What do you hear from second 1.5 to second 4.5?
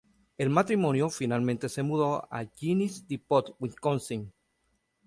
se mudó a Genesee Depot, Wisconsin.